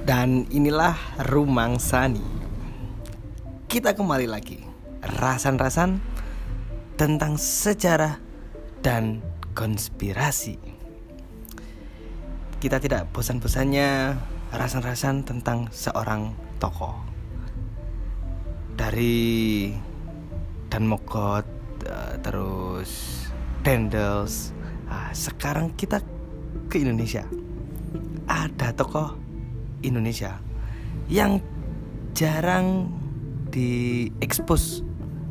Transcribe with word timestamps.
Dan 0.00 0.48
inilah 0.48 0.96
Rumang 1.28 1.76
Sani. 1.76 2.24
Kita 3.68 3.92
kembali 3.92 4.24
lagi. 4.24 4.64
Rasan-rasan 5.04 6.00
tentang 6.96 7.36
sejarah 7.36 8.16
dan 8.80 9.20
konspirasi. 9.52 10.56
Kita 12.60 12.80
tidak 12.80 13.12
bosan-bosannya 13.12 14.16
rasan-rasan 14.52 15.24
tentang 15.24 15.68
seorang 15.68 16.32
tokoh. 16.56 16.96
Dari 18.72 19.68
Dan 20.72 20.88
Mogot 20.88 21.44
eh, 21.84 22.16
Terus 22.24 22.90
Dendels. 23.60 24.56
Nah, 24.88 25.12
Sekarang 25.12 25.76
kita 25.76 26.00
ke 26.72 26.80
Indonesia. 26.80 27.24
Ada 28.24 28.72
tokoh 28.72 29.29
Indonesia 29.82 30.38
yang 31.10 31.40
jarang 32.12 32.90
diekspos 33.50 34.84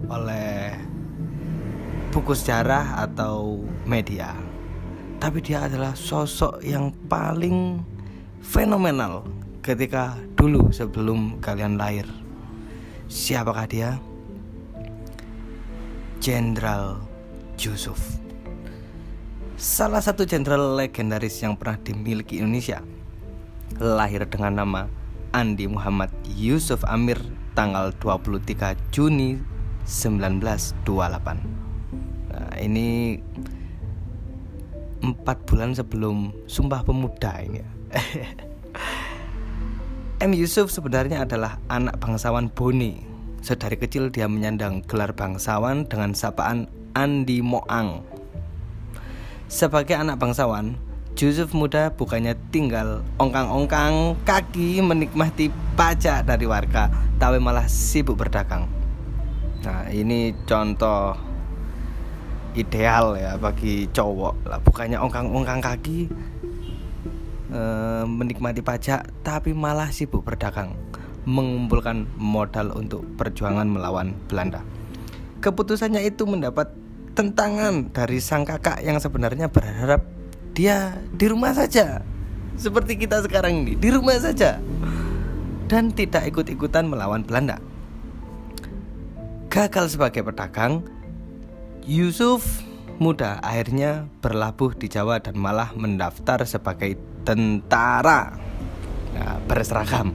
oleh 0.10 0.76
buku 2.10 2.34
sejarah 2.34 3.06
atau 3.06 3.64
media. 3.86 4.34
Tapi 5.20 5.44
dia 5.44 5.68
adalah 5.68 5.94
sosok 5.94 6.64
yang 6.64 6.96
paling 7.12 7.84
fenomenal 8.40 9.28
ketika 9.60 10.16
dulu 10.40 10.72
sebelum 10.72 11.38
kalian 11.44 11.76
lahir. 11.76 12.08
Siapakah 13.12 13.68
dia? 13.68 13.90
Jenderal 16.24 17.04
Yusuf. 17.60 18.00
Salah 19.60 20.00
satu 20.00 20.24
jenderal 20.24 20.80
legendaris 20.80 21.44
yang 21.44 21.60
pernah 21.60 21.76
dimiliki 21.84 22.40
Indonesia 22.40 22.80
lahir 23.78 24.26
dengan 24.26 24.66
nama 24.66 24.82
Andi 25.30 25.70
Muhammad 25.70 26.10
Yusuf 26.26 26.82
Amir 26.90 27.22
tanggal 27.54 27.94
23 28.02 28.74
Juni 28.90 29.38
1928. 29.86 30.90
Nah, 32.34 32.54
ini 32.58 33.22
empat 35.06 35.46
bulan 35.46 35.78
sebelum 35.78 36.34
Sumpah 36.50 36.82
Pemuda 36.82 37.46
ini. 37.46 37.62
Ya. 37.62 37.68
M. 40.20 40.36
Yusuf 40.36 40.68
sebenarnya 40.68 41.24
adalah 41.24 41.64
anak 41.72 41.96
bangsawan 42.04 42.52
Boni. 42.52 43.08
Sedari 43.40 43.80
kecil 43.80 44.12
dia 44.12 44.28
menyandang 44.28 44.84
gelar 44.84 45.16
bangsawan 45.16 45.88
dengan 45.88 46.12
sapaan 46.12 46.68
Andi 46.92 47.40
Moang. 47.40 48.04
Sebagai 49.48 49.96
anak 49.96 50.20
bangsawan, 50.20 50.76
Yusuf 51.18 51.52
muda 51.52 51.92
bukannya 51.96 52.38
tinggal 52.54 53.02
ongkang-ongkang 53.18 54.16
kaki 54.24 54.80
menikmati 54.80 55.52
pajak 55.74 56.24
dari 56.28 56.46
warga, 56.46 56.88
tapi 57.18 57.42
malah 57.42 57.66
sibuk 57.66 58.20
berdagang. 58.20 58.70
Nah, 59.66 59.92
ini 59.92 60.32
contoh 60.48 61.18
ideal 62.56 63.20
ya 63.20 63.36
bagi 63.36 63.92
cowok 63.92 64.48
lah, 64.48 64.60
bukannya 64.64 64.98
ongkang-ongkang 64.98 65.60
kaki 65.60 66.08
e, 67.52 67.62
menikmati 68.08 68.64
pajak, 68.64 69.06
tapi 69.20 69.52
malah 69.52 69.92
sibuk 69.92 70.24
berdagang, 70.24 70.72
mengumpulkan 71.28 72.08
modal 72.16 72.72
untuk 72.80 73.04
perjuangan 73.20 73.68
melawan 73.68 74.16
Belanda. 74.32 74.64
Keputusannya 75.44 76.04
itu 76.08 76.24
mendapat 76.24 76.72
tentangan 77.16 77.92
dari 77.92 78.24
sang 78.24 78.48
kakak 78.48 78.80
yang 78.84 78.96
sebenarnya 79.00 79.52
berharap 79.52 80.19
dia 80.60 80.92
di 81.16 81.32
rumah 81.32 81.56
saja 81.56 82.04
seperti 82.60 83.00
kita 83.00 83.24
sekarang 83.24 83.64
ini 83.64 83.80
di 83.80 83.96
rumah 83.96 84.20
saja 84.20 84.60
dan 85.72 85.96
tidak 85.96 86.28
ikut-ikutan 86.28 86.84
melawan 86.84 87.24
Belanda. 87.24 87.64
Gagal 89.48 89.96
sebagai 89.96 90.28
pedagang, 90.28 90.84
Yusuf 91.88 92.60
muda 93.00 93.40
akhirnya 93.40 94.12
berlabuh 94.20 94.76
di 94.76 94.92
Jawa 94.92 95.24
dan 95.24 95.40
malah 95.40 95.72
mendaftar 95.80 96.44
sebagai 96.44 97.00
tentara 97.24 98.36
nah, 99.16 99.40
berseragam. 99.48 100.12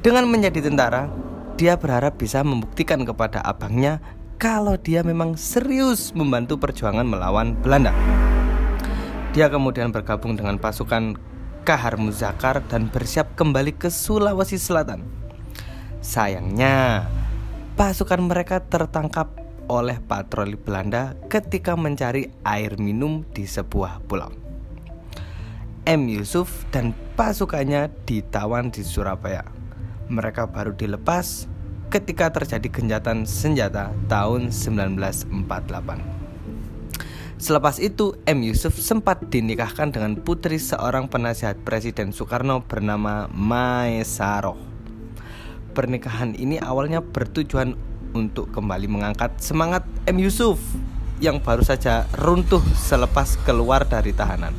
Dengan 0.00 0.24
menjadi 0.24 0.64
tentara, 0.64 1.12
dia 1.60 1.76
berharap 1.76 2.16
bisa 2.16 2.40
membuktikan 2.40 3.04
kepada 3.04 3.44
abangnya 3.44 4.00
kalau 4.40 4.80
dia 4.80 5.04
memang 5.04 5.36
serius 5.36 6.16
membantu 6.16 6.56
perjuangan 6.56 7.04
melawan 7.04 7.52
Belanda. 7.60 7.92
Dia 9.38 9.46
kemudian 9.46 9.94
bergabung 9.94 10.34
dengan 10.34 10.58
pasukan 10.58 11.14
Kahar 11.62 11.94
Muzakar 11.94 12.58
dan 12.66 12.90
bersiap 12.90 13.38
kembali 13.38 13.70
ke 13.70 13.86
Sulawesi 13.86 14.58
Selatan. 14.58 15.06
Sayangnya, 16.02 17.06
pasukan 17.78 18.18
mereka 18.26 18.58
tertangkap 18.66 19.30
oleh 19.70 20.02
patroli 20.02 20.58
Belanda 20.58 21.14
ketika 21.30 21.78
mencari 21.78 22.34
air 22.42 22.82
minum 22.82 23.22
di 23.30 23.46
sebuah 23.46 24.02
pulau. 24.10 24.34
M. 25.86 26.10
Yusuf 26.10 26.66
dan 26.74 26.90
pasukannya 27.14 27.94
ditawan 28.10 28.74
di 28.74 28.82
Surabaya. 28.82 29.46
Mereka 30.10 30.50
baru 30.50 30.74
dilepas 30.74 31.46
ketika 31.94 32.34
terjadi 32.34 32.66
genjatan 32.74 33.22
senjata 33.22 33.94
tahun 34.10 34.50
1948. 34.50 36.17
Selepas 37.38 37.78
itu, 37.78 38.18
M. 38.26 38.42
Yusuf 38.42 38.74
sempat 38.82 39.30
dinikahkan 39.30 39.94
dengan 39.94 40.18
putri 40.18 40.58
seorang 40.58 41.06
penasihat 41.06 41.54
Presiden 41.62 42.10
Soekarno 42.10 42.66
bernama 42.66 43.30
Maesaroh. 43.30 44.58
Pernikahan 45.70 46.34
ini 46.34 46.58
awalnya 46.58 46.98
bertujuan 46.98 47.78
untuk 48.10 48.50
kembali 48.50 48.90
mengangkat 48.90 49.38
semangat 49.38 49.86
M. 50.10 50.18
Yusuf 50.18 50.58
yang 51.22 51.38
baru 51.38 51.62
saja 51.62 52.10
runtuh 52.18 52.58
selepas 52.74 53.38
keluar 53.46 53.86
dari 53.86 54.10
tahanan. 54.10 54.50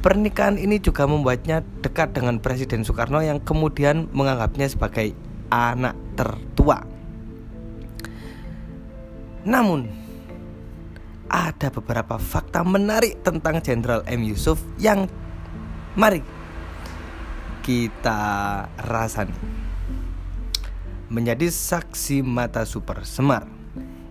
Pernikahan 0.00 0.56
ini 0.56 0.80
juga 0.80 1.04
membuatnya 1.04 1.60
dekat 1.84 2.16
dengan 2.16 2.40
Presiden 2.40 2.80
Soekarno 2.80 3.20
yang 3.20 3.44
kemudian 3.44 4.08
menganggapnya 4.16 4.72
sebagai 4.72 5.12
anak 5.52 5.92
tertua. 6.16 6.80
Namun, 9.44 9.97
ada 11.28 11.68
beberapa 11.68 12.16
fakta 12.16 12.64
menarik 12.64 13.20
tentang 13.24 13.60
Jenderal 13.60 14.04
M. 14.08 14.24
Yusuf 14.24 14.60
yang 14.80 15.08
mari 15.94 16.24
kita 17.62 18.20
rasani. 18.88 19.36
Menjadi 21.08 21.48
saksi 21.48 22.20
mata 22.20 22.68
super 22.68 23.04
semar, 23.04 23.48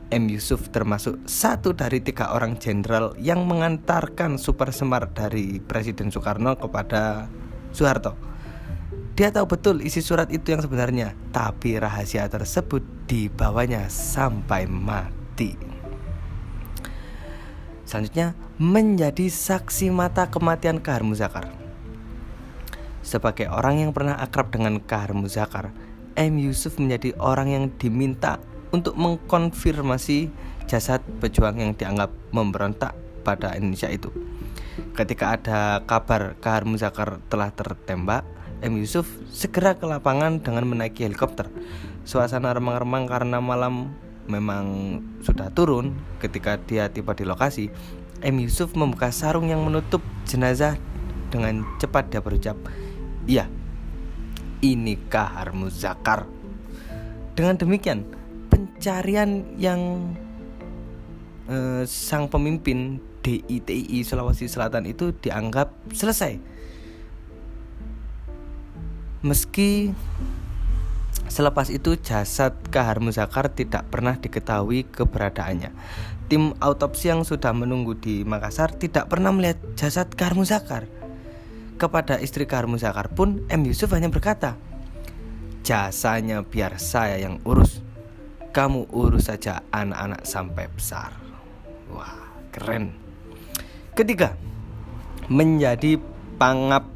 M. 0.10 0.24
Yusuf 0.30 0.70
termasuk 0.74 1.20
satu 1.30 1.74
dari 1.74 2.02
tiga 2.02 2.34
orang 2.34 2.58
jenderal 2.58 3.14
yang 3.22 3.46
mengantarkan 3.46 4.42
super 4.42 4.74
semar 4.74 5.12
dari 5.14 5.62
Presiden 5.62 6.10
Soekarno 6.10 6.58
kepada 6.58 7.30
Soeharto. 7.76 8.18
Dia 9.18 9.34
tahu 9.34 9.50
betul 9.50 9.82
isi 9.82 10.02
surat 10.06 10.30
itu 10.30 10.54
yang 10.54 10.62
sebenarnya, 10.62 11.18
tapi 11.34 11.82
rahasia 11.82 12.30
tersebut 12.30 12.86
dibawanya 13.10 13.90
sampai 13.90 14.70
mati. 14.70 15.77
Selanjutnya, 17.88 18.36
menjadi 18.60 19.32
saksi 19.32 19.96
mata 19.96 20.28
kematian 20.28 20.84
Kahar 20.84 21.08
Muzakar. 21.08 21.48
Sebagai 23.00 23.48
orang 23.48 23.80
yang 23.80 23.92
pernah 23.96 24.20
akrab 24.20 24.52
dengan 24.52 24.84
Kahar 24.84 25.16
Muzakar, 25.16 25.72
M. 26.20 26.36
Yusuf 26.36 26.76
menjadi 26.84 27.16
orang 27.16 27.48
yang 27.48 27.66
diminta 27.80 28.44
untuk 28.76 29.00
mengkonfirmasi 29.00 30.28
jasad 30.68 31.00
pejuang 31.24 31.64
yang 31.64 31.72
dianggap 31.80 32.12
memberontak 32.36 32.92
pada 33.24 33.56
Indonesia 33.56 33.88
itu. 33.88 34.12
Ketika 34.92 35.40
ada 35.40 35.80
kabar 35.88 36.36
Kahar 36.44 36.68
Muzakar 36.68 37.24
telah 37.32 37.56
tertembak, 37.56 38.28
M. 38.60 38.76
Yusuf 38.84 39.08
segera 39.32 39.80
ke 39.80 39.88
lapangan 39.88 40.44
dengan 40.44 40.68
menaiki 40.68 41.08
helikopter. 41.08 41.48
Suasana 42.04 42.52
remang-remang 42.52 43.08
karena 43.08 43.40
malam 43.40 43.96
memang 44.28 45.00
sudah 45.24 45.50
turun 45.52 45.96
ketika 46.20 46.60
dia 46.60 46.92
tiba 46.92 47.16
di 47.16 47.24
lokasi 47.24 47.72
M. 48.22 48.44
Yusuf 48.44 48.76
membuka 48.76 49.10
sarung 49.10 49.48
yang 49.48 49.64
menutup 49.64 50.04
jenazah 50.28 50.76
dengan 51.32 51.64
cepat 51.80 52.12
dia 52.12 52.22
berucap 52.24 52.56
Iya 53.28 53.48
ini 54.64 54.96
Kahar 55.12 55.52
Muzakar 55.52 56.26
Dengan 57.38 57.60
demikian 57.60 58.08
pencarian 58.48 59.46
yang 59.60 60.12
eh, 61.52 61.84
sang 61.86 62.32
pemimpin 62.32 63.04
DITI 63.22 64.02
Sulawesi 64.08 64.48
Selatan 64.48 64.88
itu 64.88 65.12
dianggap 65.12 65.76
selesai 65.92 66.40
Meski 69.22 69.92
Selepas 71.28 71.68
itu 71.70 72.00
jasad 72.00 72.56
Kahar 72.72 73.04
Muzakar 73.04 73.52
tidak 73.52 73.88
pernah 73.92 74.16
diketahui 74.16 74.88
keberadaannya. 74.88 75.72
Tim 76.28 76.56
autopsi 76.60 77.08
yang 77.12 77.24
sudah 77.24 77.56
menunggu 77.56 77.96
di 77.96 78.28
Makassar 78.28 78.76
tidak 78.76 79.08
pernah 79.08 79.32
melihat 79.32 79.60
jasad 79.80 80.12
Kahar 80.12 80.36
Muzakar. 80.36 80.88
kepada 81.78 82.18
istri 82.18 82.50
Karmu 82.50 82.76
Zakar 82.82 83.14
pun 83.14 83.46
M. 83.48 83.62
Yusuf 83.64 83.94
hanya 83.94 84.10
berkata, 84.10 84.58
Jasanya 85.62 86.42
biar 86.42 86.82
saya 86.82 87.22
yang 87.22 87.38
urus. 87.46 87.86
Kamu 88.52 88.90
urus 88.90 89.30
saja 89.30 89.62
anak-anak 89.70 90.26
sampai 90.26 90.66
besar. 90.74 91.14
Wah, 91.94 92.34
keren. 92.50 92.98
Ketiga, 93.94 94.34
menjadi 95.30 96.02
pangap 96.42 96.90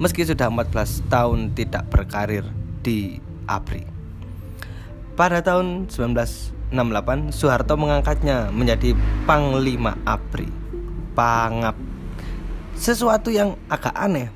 meski 0.00 0.24
sudah 0.24 0.48
14 0.48 1.12
tahun 1.12 1.52
tidak 1.52 1.84
berkarir 1.92 2.48
di 2.80 3.20
ABRI. 3.48 3.86
Pada 5.12 5.44
tahun 5.44 5.92
1968, 5.92 6.72
Soeharto 7.30 7.76
mengangkatnya 7.76 8.48
menjadi 8.48 8.96
Panglima 9.28 9.92
ABRI. 10.08 10.48
Pangap. 11.12 11.76
Sesuatu 12.72 13.28
yang 13.28 13.60
agak 13.68 13.92
aneh 13.92 14.32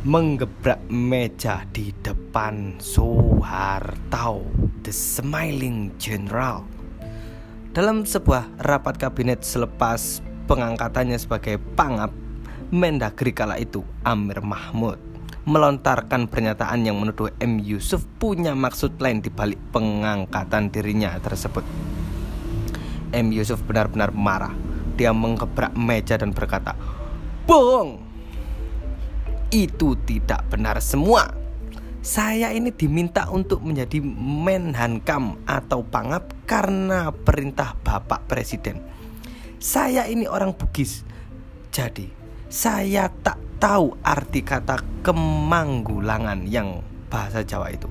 menggebrak 0.04 0.84
meja 0.90 1.64
di 1.72 1.96
depan 2.04 2.76
Soeharto, 2.82 4.44
the 4.84 4.92
smiling 4.92 5.96
general. 6.02 6.66
Dalam 7.76 8.08
sebuah 8.08 8.64
rapat 8.64 8.96
kabinet 8.96 9.44
selepas 9.44 10.24
pengangkatannya 10.48 11.20
sebagai 11.20 11.60
pangap, 11.76 12.08
Mendagri 12.72 13.36
kala 13.36 13.60
itu 13.60 13.84
Amir 14.08 14.40
Mahmud 14.40 14.96
melontarkan 15.44 16.32
pernyataan 16.32 16.88
yang 16.88 16.98
menuduh 16.98 17.30
M. 17.38 17.60
Yusuf 17.60 18.08
punya 18.18 18.56
maksud 18.56 18.96
lain 18.98 19.20
di 19.20 19.28
balik 19.28 19.60
pengangkatan 19.76 20.72
dirinya 20.72 21.20
tersebut. 21.20 21.62
M. 23.12 23.36
Yusuf 23.36 23.60
benar-benar 23.68 24.16
marah. 24.16 24.56
Dia 24.96 25.12
menggebrak 25.12 25.76
meja 25.76 26.16
dan 26.16 26.32
berkata, 26.32 26.74
"Bohong! 27.44 28.02
itu 29.54 29.96
tidak 30.04 30.44
benar 30.52 30.82
semua. 30.84 31.45
Saya 32.06 32.54
ini 32.54 32.70
diminta 32.70 33.26
untuk 33.34 33.66
menjadi 33.66 33.98
Menhankam 34.06 35.42
atau 35.50 35.82
Pangap 35.82 36.38
karena 36.46 37.10
perintah 37.10 37.74
Bapak 37.82 38.30
Presiden. 38.30 38.78
Saya 39.58 40.06
ini 40.06 40.30
orang 40.30 40.54
Bugis. 40.54 41.02
Jadi, 41.74 42.06
saya 42.46 43.10
tak 43.10 43.42
tahu 43.58 43.98
arti 44.06 44.46
kata 44.46 44.86
kemanggulangan 45.02 46.46
yang 46.46 46.86
bahasa 47.10 47.42
Jawa 47.42 47.74
itu. 47.74 47.90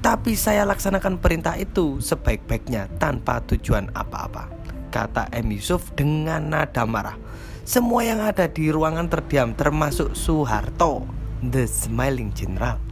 Tapi 0.00 0.32
saya 0.32 0.64
laksanakan 0.64 1.20
perintah 1.20 1.52
itu 1.60 2.00
sebaik-baiknya 2.00 2.88
tanpa 2.96 3.44
tujuan 3.44 3.92
apa-apa. 3.92 4.48
Kata 4.88 5.28
M. 5.36 5.52
Yusuf 5.52 5.92
dengan 5.92 6.48
nada 6.48 6.88
marah. 6.88 7.20
Semua 7.68 8.08
yang 8.08 8.24
ada 8.24 8.48
di 8.48 8.72
ruangan 8.72 9.12
terdiam 9.12 9.52
termasuk 9.52 10.16
Soeharto, 10.16 11.04
the 11.44 11.68
smiling 11.68 12.32
general. 12.32 12.87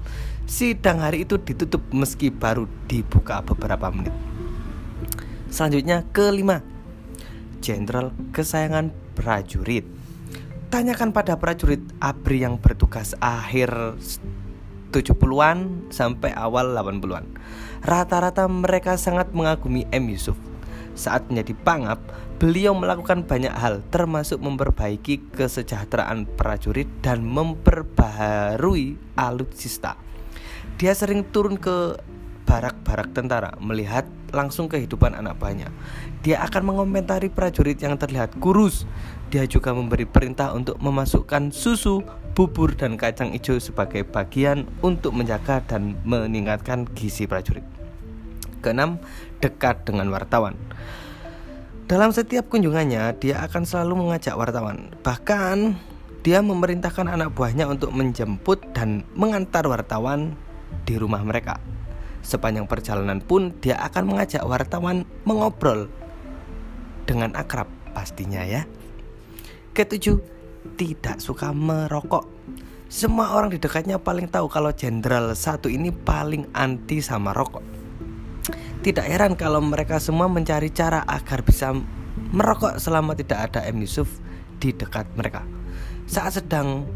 Sidang 0.47 1.03
hari 1.03 1.27
itu 1.27 1.43
ditutup 1.43 1.83
meski 1.91 2.31
baru 2.31 2.71
dibuka 2.87 3.43
beberapa 3.43 3.91
menit. 3.91 4.15
Selanjutnya 5.51 6.07
kelima, 6.15 6.63
Jenderal 7.59 8.15
kesayangan 8.31 8.95
prajurit. 9.19 9.83
Tanyakan 10.71 11.11
pada 11.11 11.35
prajurit 11.35 11.83
ABRI 11.99 12.47
yang 12.47 12.63
bertugas 12.63 13.19
akhir 13.19 13.99
70-an 14.95 15.91
sampai 15.91 16.31
awal 16.31 16.79
80-an. 16.79 17.27
Rata-rata 17.83 18.47
mereka 18.47 18.95
sangat 18.95 19.35
mengagumi 19.35 19.83
M. 19.91 20.15
Yusuf. 20.15 20.39
Saat 20.95 21.27
menjadi 21.29 21.59
pangap, 21.59 21.99
Beliau 22.37 22.77
melakukan 22.77 23.25
banyak 23.25 23.49
hal 23.49 23.81
termasuk 23.89 24.37
memperbaiki 24.45 25.33
kesejahteraan 25.33 26.29
prajurit 26.37 26.85
dan 27.01 27.25
memperbaharui 27.25 29.01
alutsista. 29.17 29.97
Dia 30.77 30.93
sering 30.93 31.25
turun 31.33 31.57
ke 31.57 31.97
barak-barak 32.47 33.11
tentara 33.17 33.57
melihat 33.59 34.07
langsung 34.31 34.71
kehidupan 34.71 35.17
anak 35.17 35.41
buahnya. 35.41 35.73
Dia 36.23 36.45
akan 36.47 36.73
mengomentari 36.73 37.33
prajurit 37.33 37.81
yang 37.83 37.99
terlihat 37.99 38.39
kurus. 38.39 38.85
Dia 39.33 39.49
juga 39.49 39.75
memberi 39.75 40.07
perintah 40.07 40.55
untuk 40.55 40.79
memasukkan 40.79 41.51
susu, 41.51 42.05
bubur 42.37 42.77
dan 42.77 42.95
kacang 42.95 43.35
hijau 43.35 43.59
sebagai 43.59 44.07
bagian 44.07 44.69
untuk 44.85 45.17
menjaga 45.17 45.65
dan 45.67 45.99
meningkatkan 46.07 46.87
gizi 46.95 47.27
prajurit. 47.27 47.65
Keenam, 48.63 49.03
dekat 49.43 49.83
dengan 49.89 50.13
wartawan. 50.13 50.55
Dalam 51.87 52.11
setiap 52.11 52.51
kunjungannya, 52.51 53.15
dia 53.23 53.43
akan 53.47 53.63
selalu 53.63 54.07
mengajak 54.07 54.35
wartawan. 54.35 54.91
Bahkan, 55.07 55.79
dia 56.27 56.43
memerintahkan 56.43 57.07
anak 57.07 57.39
buahnya 57.39 57.71
untuk 57.71 57.95
menjemput 57.95 58.75
dan 58.75 59.07
mengantar 59.15 59.63
wartawan 59.71 60.35
di 60.85 60.95
rumah 60.99 61.23
mereka. 61.23 61.59
Sepanjang 62.27 62.67
perjalanan 62.67 63.23
pun, 63.23 63.55
dia 63.63 63.79
akan 63.79 64.15
mengajak 64.15 64.43
wartawan 64.43 65.07
mengobrol 65.23 65.87
dengan 67.07 67.31
akrab 67.39 67.71
pastinya 67.95 68.43
ya. 68.43 68.67
Ketujuh, 69.71 70.19
tidak 70.75 71.23
suka 71.23 71.55
merokok. 71.55 72.27
Semua 72.87 73.35
orang 73.35 73.55
di 73.55 73.59
dekatnya 73.59 73.99
paling 73.99 74.31
tahu 74.31 74.47
kalau 74.47 74.71
jenderal 74.71 75.35
satu 75.35 75.67
ini 75.67 75.91
paling 75.91 76.51
anti 76.55 77.03
sama 77.03 77.35
rokok. 77.35 77.63
Tidak 78.83 79.03
heran 79.03 79.35
kalau 79.35 79.59
mereka 79.59 79.99
semua 79.99 80.31
mencari 80.31 80.71
cara 80.71 81.03
agar 81.07 81.43
bisa 81.43 81.75
merokok 82.31 82.79
selama 82.79 83.19
tidak 83.19 83.51
ada 83.51 83.67
M. 83.67 83.83
Yusuf 83.83 84.23
di 84.63 84.71
dekat 84.71 85.07
mereka. 85.19 85.43
Saat 86.07 86.39
sedang 86.39 86.87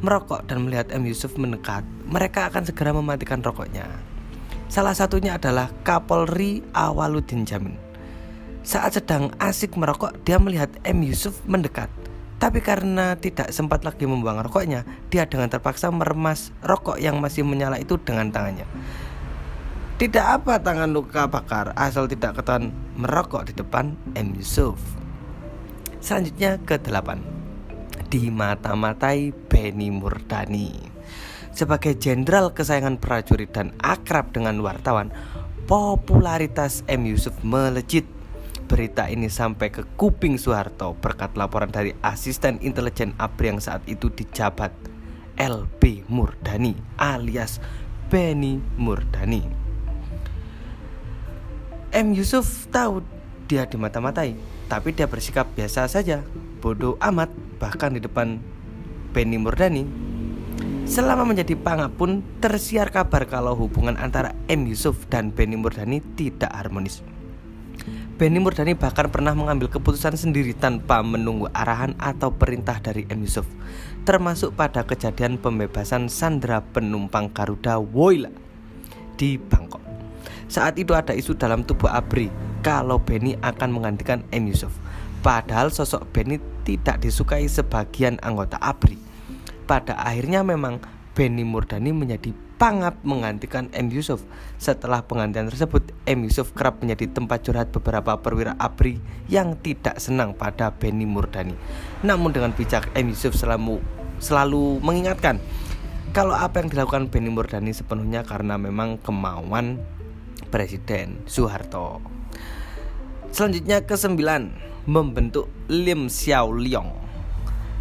merokok 0.00 0.48
dan 0.50 0.66
melihat 0.66 0.90
M. 0.90 1.06
Yusuf 1.06 1.36
mendekat, 1.38 1.86
mereka 2.08 2.50
akan 2.50 2.66
segera 2.66 2.90
mematikan 2.90 3.44
rokoknya. 3.44 3.86
Salah 4.72 4.96
satunya 4.96 5.36
adalah 5.38 5.70
Kapolri 5.86 6.64
Awaludin 6.74 7.46
Jamin. 7.46 7.78
Saat 8.64 8.96
sedang 8.96 9.28
asik 9.38 9.76
merokok, 9.76 10.16
dia 10.24 10.40
melihat 10.40 10.72
M. 10.88 11.04
Yusuf 11.04 11.38
mendekat. 11.44 11.92
Tapi 12.40 12.58
karena 12.64 13.14
tidak 13.14 13.52
sempat 13.54 13.84
lagi 13.84 14.08
membuang 14.08 14.42
rokoknya, 14.42 14.82
dia 15.12 15.28
dengan 15.28 15.52
terpaksa 15.52 15.92
meremas 15.92 16.50
rokok 16.64 16.98
yang 16.98 17.20
masih 17.20 17.44
menyala 17.44 17.78
itu 17.78 18.00
dengan 18.00 18.32
tangannya. 18.32 18.66
Tidak 19.94 20.26
apa 20.26 20.58
tangan 20.58 20.90
luka 20.90 21.30
bakar 21.30 21.70
asal 21.78 22.10
tidak 22.10 22.42
ketahuan 22.42 22.74
merokok 22.98 23.46
di 23.46 23.52
depan 23.54 23.94
M. 24.18 24.34
Yusuf. 24.34 24.74
Selanjutnya 26.02 26.58
ke 26.66 26.76
delapan 26.82 27.43
di 28.08 28.28
mata-matai 28.32 29.30
Beni 29.30 29.88
Murdani. 29.88 30.72
Sebagai 31.54 31.94
jenderal 31.94 32.50
kesayangan 32.50 32.98
prajurit 32.98 33.54
dan 33.54 33.70
akrab 33.78 34.34
dengan 34.34 34.58
wartawan, 34.58 35.14
popularitas 35.70 36.82
M. 36.90 37.06
Yusuf 37.06 37.34
melejit. 37.46 38.04
Berita 38.64 39.06
ini 39.12 39.28
sampai 39.28 39.68
ke 39.68 39.84
kuping 39.94 40.40
Soeharto 40.40 40.96
berkat 40.98 41.36
laporan 41.36 41.68
dari 41.68 41.92
asisten 42.00 42.58
intelijen 42.64 43.12
ABRI 43.20 43.54
yang 43.54 43.60
saat 43.60 43.84
itu 43.84 44.08
dijabat 44.08 44.72
LB 45.36 46.08
Murdani 46.08 46.72
alias 46.96 47.60
Beni 48.08 48.58
Murdani. 48.80 49.44
M. 51.94 52.10
Yusuf 52.10 52.66
tahu 52.74 53.04
dia 53.46 53.68
dimata-matai, 53.68 54.34
tapi 54.66 54.90
dia 54.90 55.06
bersikap 55.06 55.46
biasa 55.54 55.86
saja, 55.86 56.24
bodoh 56.58 56.98
amat 56.98 57.30
bahkan 57.56 57.94
di 57.94 58.00
depan 58.02 58.42
Benny 59.14 59.38
Murdani. 59.38 59.86
Selama 60.84 61.24
menjadi 61.24 61.56
pangap 61.56 61.96
pun 61.96 62.20
tersiar 62.44 62.92
kabar 62.92 63.24
kalau 63.24 63.56
hubungan 63.56 63.96
antara 63.96 64.36
M. 64.52 64.68
Yusuf 64.68 65.08
dan 65.08 65.32
Benny 65.32 65.56
Murdani 65.56 66.04
tidak 66.18 66.52
harmonis. 66.52 67.00
Benny 68.20 68.38
Murdani 68.38 68.76
bahkan 68.76 69.08
pernah 69.08 69.32
mengambil 69.32 69.72
keputusan 69.72 70.14
sendiri 70.14 70.54
tanpa 70.54 71.00
menunggu 71.00 71.50
arahan 71.56 71.96
atau 71.96 72.30
perintah 72.30 72.78
dari 72.78 73.02
M. 73.10 73.26
Yusuf 73.26 73.48
Termasuk 74.06 74.54
pada 74.54 74.86
kejadian 74.86 75.42
pembebasan 75.42 76.06
sandera 76.06 76.62
penumpang 76.62 77.34
Garuda 77.34 77.82
Woyla 77.82 78.30
di 79.18 79.34
Bangkok 79.34 79.84
saat 80.48 80.76
itu 80.78 80.92
ada 80.94 81.10
isu 81.16 81.34
dalam 81.34 81.64
tubuh 81.64 81.90
ABRI 81.90 82.28
kalau 82.62 83.00
Benny 83.00 83.36
akan 83.40 83.74
menggantikan 83.74 84.22
M. 84.30 84.48
Yusuf. 84.48 84.72
Padahal 85.24 85.72
sosok 85.72 86.04
Benny 86.12 86.38
tidak 86.64 87.04
disukai 87.04 87.44
sebagian 87.46 88.16
anggota 88.24 88.56
ABRI. 88.58 88.96
Pada 89.68 89.96
akhirnya 90.00 90.40
memang 90.40 90.80
Benny 91.14 91.46
Murdani 91.46 91.94
menjadi 91.94 92.34
pangap 92.58 92.98
menggantikan 93.04 93.68
M. 93.76 93.92
Yusuf. 93.92 94.24
Setelah 94.56 95.04
penggantian 95.04 95.46
tersebut, 95.52 95.92
M. 96.08 96.24
Yusuf 96.26 96.56
kerap 96.56 96.80
menjadi 96.80 97.12
tempat 97.12 97.44
curhat 97.44 97.68
beberapa 97.70 98.16
perwira 98.18 98.56
ABRI 98.56 98.98
yang 99.28 99.54
tidak 99.60 100.00
senang 100.00 100.32
pada 100.32 100.72
Benny 100.72 101.06
Murdani. 101.06 101.54
Namun 102.02 102.32
dengan 102.32 102.56
bijak, 102.56 102.88
M. 102.96 103.12
Yusuf 103.12 103.36
selalu, 103.36 103.78
selalu 104.18 104.80
mengingatkan 104.80 105.38
kalau 106.14 106.34
apa 106.34 106.62
yang 106.62 106.70
dilakukan 106.70 107.10
Benny 107.10 107.30
Murdani 107.30 107.74
sepenuhnya 107.74 108.22
karena 108.22 108.54
memang 108.54 109.02
kemauan 109.02 109.82
Presiden 110.54 111.26
Soeharto. 111.26 112.13
Selanjutnya 113.34 113.82
ke 113.82 113.98
sembilan 113.98 114.46
membentuk 114.86 115.50
Lim 115.66 116.06
Xiao 116.06 116.54
Liong. 116.54 116.86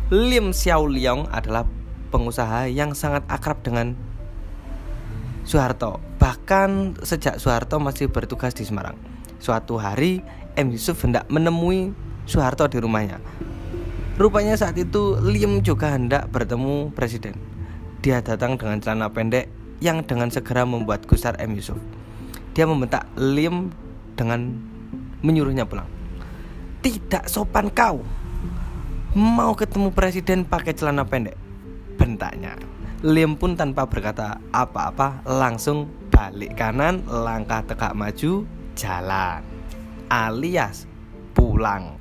Lim 0.10 0.50
Xiao 0.50 0.90
Liong 0.90 1.30
adalah 1.30 1.62
pengusaha 2.10 2.66
yang 2.74 2.98
sangat 2.98 3.22
akrab 3.30 3.62
dengan 3.62 3.94
Soeharto. 5.46 6.02
Bahkan 6.18 6.98
sejak 7.06 7.38
Soeharto 7.38 7.78
masih 7.78 8.10
bertugas 8.10 8.58
di 8.58 8.66
Semarang. 8.66 8.98
Suatu 9.38 9.78
hari 9.78 10.26
M 10.58 10.74
Yusuf 10.74 10.98
hendak 11.06 11.30
menemui 11.30 11.94
Soeharto 12.26 12.66
di 12.66 12.82
rumahnya. 12.82 13.22
Rupanya 14.18 14.58
saat 14.58 14.74
itu 14.82 15.22
Lim 15.22 15.62
juga 15.62 15.94
hendak 15.94 16.34
bertemu 16.34 16.90
presiden. 16.98 17.38
Dia 18.02 18.26
datang 18.26 18.58
dengan 18.58 18.82
celana 18.82 19.14
pendek 19.14 19.54
yang 19.86 20.02
dengan 20.02 20.34
segera 20.34 20.66
membuat 20.66 21.06
gusar 21.06 21.38
M 21.38 21.54
Yusuf. 21.54 21.78
Dia 22.58 22.66
membentak 22.66 23.06
Lim 23.22 23.70
dengan 24.18 24.73
menyuruhnya 25.24 25.66
pulang. 25.66 25.88
Tidak 26.84 27.32
sopan 27.32 27.72
kau. 27.72 28.04
Mau 29.16 29.56
ketemu 29.56 29.90
presiden 29.96 30.44
pakai 30.44 30.76
celana 30.76 31.08
pendek. 31.08 31.40
Bentaknya. 31.96 32.60
Liam 33.04 33.40
pun 33.40 33.56
tanpa 33.56 33.88
berkata 33.88 34.40
apa-apa 34.52 35.24
langsung 35.28 35.88
balik 36.12 36.56
kanan, 36.60 37.04
langkah 37.08 37.64
tegak 37.64 37.96
maju, 37.96 38.44
jalan. 38.76 39.42
Alias 40.12 40.86
pulang. 41.34 41.98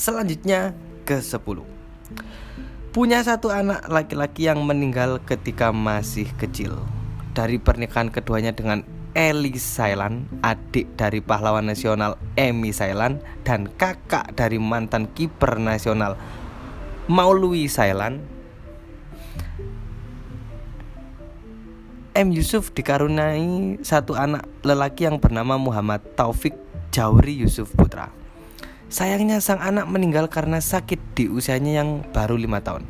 Selanjutnya 0.00 0.72
ke 1.04 1.20
10 1.20 1.44
Punya 2.94 3.20
satu 3.20 3.52
anak 3.52 3.84
laki-laki 3.84 4.48
yang 4.48 4.64
meninggal 4.64 5.20
ketika 5.20 5.76
masih 5.76 6.24
kecil 6.40 6.80
Dari 7.36 7.60
pernikahan 7.60 8.08
keduanya 8.08 8.56
dengan 8.56 8.80
Eli 9.10 9.58
Sailan, 9.58 10.30
adik 10.38 10.94
dari 10.94 11.18
pahlawan 11.18 11.66
nasional 11.66 12.14
Emi 12.38 12.70
Sailan 12.70 13.18
dan 13.42 13.66
kakak 13.74 14.38
dari 14.38 14.62
mantan 14.62 15.10
kiper 15.10 15.58
nasional 15.58 16.14
Maului 17.10 17.66
Sailan. 17.66 18.22
M 22.14 22.30
Yusuf 22.30 22.70
dikaruniai 22.70 23.82
satu 23.82 24.14
anak 24.14 24.46
lelaki 24.62 25.10
yang 25.10 25.18
bernama 25.18 25.58
Muhammad 25.58 26.02
Taufik 26.14 26.54
Jawri 26.94 27.34
Yusuf 27.34 27.74
Putra. 27.74 28.14
Sayangnya 28.90 29.42
sang 29.42 29.58
anak 29.58 29.90
meninggal 29.90 30.30
karena 30.30 30.62
sakit 30.62 31.18
di 31.18 31.26
usianya 31.26 31.82
yang 31.82 32.06
baru 32.14 32.38
lima 32.38 32.62
tahun. 32.62 32.86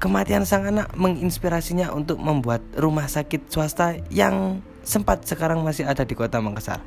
Kematian 0.00 0.44
sang 0.44 0.68
anak 0.68 0.92
menginspirasinya 1.00 1.92
untuk 1.96 2.20
membuat 2.20 2.60
rumah 2.76 3.08
sakit 3.08 3.48
swasta 3.48 3.96
yang 4.12 4.60
sempat 4.84 5.24
sekarang 5.24 5.64
masih 5.64 5.88
ada 5.88 6.04
di 6.04 6.12
kota 6.12 6.38
Makassar. 6.38 6.84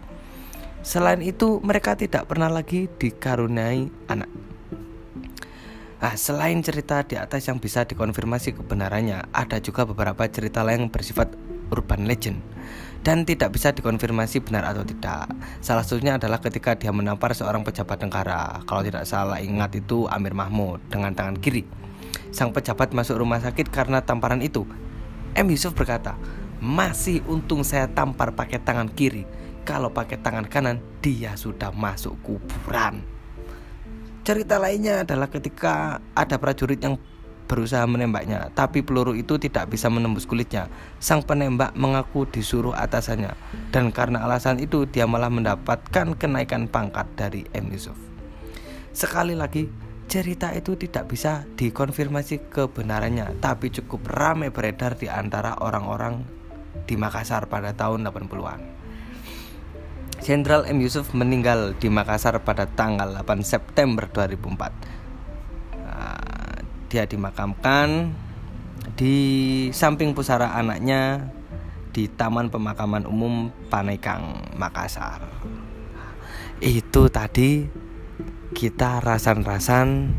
Selain 0.85 1.19
itu, 1.19 1.59
mereka 1.65 1.97
tidak 1.97 2.29
pernah 2.29 2.47
lagi 2.47 2.87
dikaruniai 2.87 3.91
anak. 4.07 4.29
Nah, 5.97 6.13
selain 6.13 6.61
cerita 6.61 7.01
di 7.01 7.17
atas 7.17 7.49
yang 7.49 7.57
bisa 7.57 7.83
dikonfirmasi 7.83 8.53
kebenarannya, 8.53 9.33
ada 9.33 9.57
juga 9.57 9.83
beberapa 9.83 10.29
cerita 10.29 10.61
lain 10.61 10.87
yang 10.87 10.93
bersifat 10.93 11.33
urban 11.73 12.07
legend 12.07 12.39
dan 13.01 13.23
tidak 13.23 13.55
bisa 13.55 13.71
dikonfirmasi 13.73 14.43
benar 14.43 14.67
atau 14.67 14.83
tidak. 14.83 15.31
Salah 15.63 15.83
satunya 15.83 16.19
adalah 16.19 16.43
ketika 16.43 16.75
dia 16.75 16.91
menampar 16.91 17.33
seorang 17.33 17.63
pejabat 17.63 18.03
negara. 18.03 18.61
Kalau 18.67 18.83
tidak 18.83 19.07
salah 19.07 19.39
ingat 19.41 19.73
itu 19.79 20.05
Amir 20.11 20.35
Mahmud 20.35 20.83
dengan 20.91 21.15
tangan 21.15 21.39
kiri. 21.39 21.63
Sang 22.35 22.51
pejabat 22.51 22.91
masuk 22.91 23.17
rumah 23.23 23.41
sakit 23.41 23.71
karena 23.71 24.03
tamparan 24.03 24.43
itu. 24.43 24.67
M 25.37 25.47
Yusuf 25.47 25.71
berkata, 25.77 26.19
masih 26.59 27.21
untung 27.29 27.61
saya 27.61 27.85
tampar 27.89 28.33
pakai 28.33 28.59
tangan 28.61 28.89
kiri. 28.91 29.27
Kalau 29.67 29.91
pakai 29.91 30.17
tangan 30.23 30.47
kanan, 30.47 30.79
dia 31.03 31.35
sudah 31.35 31.75
masuk 31.75 32.15
kuburan. 32.23 33.03
Cerita 34.23 34.59
lainnya 34.59 35.03
adalah 35.07 35.27
ketika 35.31 36.03
ada 36.15 36.35
prajurit 36.39 36.79
yang 36.79 36.95
berusaha 37.47 37.87
menembaknya, 37.87 38.51
tapi 38.51 38.83
peluru 38.83 39.15
itu 39.15 39.39
tidak 39.39 39.71
bisa 39.71 39.87
menembus 39.87 40.27
kulitnya. 40.27 40.67
Sang 40.99 41.23
penembak 41.23 41.71
mengaku 41.79 42.27
disuruh 42.27 42.75
atasannya, 42.75 43.31
dan 43.71 43.89
karena 43.95 44.27
alasan 44.27 44.59
itu 44.59 44.83
dia 44.83 45.07
malah 45.07 45.31
mendapatkan 45.31 46.11
kenaikan 46.19 46.67
pangkat 46.67 47.07
dari 47.15 47.47
M. 47.55 47.71
Yusuf. 47.71 47.95
Sekali 48.91 49.31
lagi, 49.31 49.71
cerita 50.11 50.51
itu 50.51 50.75
tidak 50.75 51.07
bisa 51.07 51.47
dikonfirmasi 51.55 52.51
kebenarannya, 52.51 53.39
tapi 53.39 53.71
cukup 53.71 54.11
ramai 54.11 54.51
beredar 54.51 54.99
di 54.99 55.07
antara 55.07 55.55
orang-orang 55.63 56.23
di 56.85 56.99
Makassar 56.99 57.49
pada 57.49 57.73
tahun 57.73 58.05
80-an. 58.05 58.61
Jenderal 60.21 60.65
M. 60.67 60.81
Yusuf 60.81 61.13
meninggal 61.15 61.77
di 61.77 61.87
Makassar 61.87 62.37
pada 62.43 62.67
tanggal 62.67 63.13
8 63.23 63.41
September 63.45 64.09
2004. 64.09 65.79
Nah, 65.87 66.61
dia 66.89 67.07
dimakamkan 67.07 68.11
di 68.97 69.17
samping 69.71 70.11
pusara 70.17 70.53
anaknya 70.57 71.31
di 71.93 72.05
Taman 72.05 72.53
Pemakaman 72.53 73.09
Umum 73.09 73.49
Panekang, 73.69 74.53
Makassar. 74.53 75.21
Itu 76.61 77.09
tadi 77.09 77.65
kita 78.57 79.01
rasan-rasan 79.05 80.17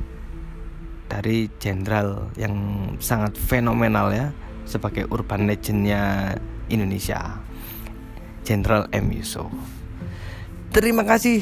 dari 1.09 1.51
jenderal 1.59 2.31
yang 2.39 2.55
sangat 3.03 3.35
fenomenal 3.35 4.13
ya 4.13 4.29
sebagai 4.69 5.09
urban 5.09 5.49
legendnya 5.49 6.37
Indonesia 6.69 7.41
Jenderal 8.45 8.93
M. 8.93 9.09
Yusuf 9.09 9.49
Terima 10.69 11.09
kasih 11.09 11.41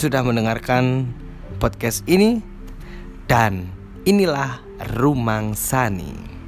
sudah 0.00 0.24
mendengarkan 0.24 1.12
podcast 1.60 2.00
ini 2.08 2.40
Dan 3.28 3.68
inilah 4.08 4.64
Rumang 4.96 5.52
Sani 5.52 6.39